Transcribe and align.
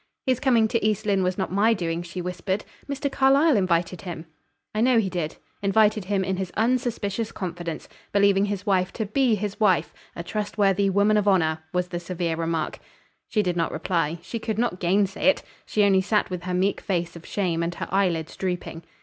"His 0.25 0.39
coming 0.39 0.67
to 0.69 0.83
East 0.83 1.05
Lynne 1.05 1.21
was 1.21 1.37
not 1.37 1.51
my 1.51 1.75
doing," 1.75 2.01
she 2.01 2.23
whispered. 2.23 2.65
"Mr. 2.89 3.11
Carlyle 3.11 3.55
invited 3.55 4.01
him." 4.01 4.25
"I 4.73 4.81
know 4.81 4.97
he 4.97 5.11
did. 5.11 5.37
Invited 5.61 6.05
him 6.05 6.23
in 6.23 6.37
his 6.37 6.51
unsuspicious 6.57 7.31
confidence, 7.31 7.87
believing 8.11 8.45
his 8.45 8.65
wife 8.65 8.91
to 8.93 9.05
be 9.05 9.35
his 9.35 9.59
wife, 9.59 9.93
a 10.15 10.23
trustworthy 10.23 10.89
woman 10.89 11.17
of 11.17 11.27
honor," 11.27 11.59
was 11.71 11.89
the 11.89 11.99
severe 11.99 12.35
remark. 12.35 12.79
She 13.27 13.43
did 13.43 13.55
not 13.55 13.71
reply; 13.71 14.17
she 14.23 14.39
could 14.39 14.57
not 14.57 14.79
gainsay 14.79 15.21
it; 15.27 15.43
she 15.67 15.83
only 15.83 16.01
sat 16.01 16.31
with 16.31 16.45
her 16.45 16.53
meek 16.55 16.81
face 16.81 17.15
of 17.15 17.23
shame 17.23 17.61
and 17.61 17.75
her 17.75 17.87
eyelids 17.91 18.35
drooping. 18.35 18.81